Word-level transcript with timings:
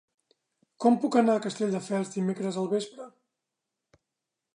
Com 0.85 0.95
puc 1.03 1.17
anar 1.19 1.35
a 1.39 1.43
Castelldefels 1.43 2.13
dimecres 2.15 2.57
al 2.63 2.71
vespre? 2.73 3.07